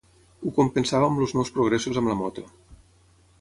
[0.45, 2.47] Ho compensava amb els meus progressos amb la moto.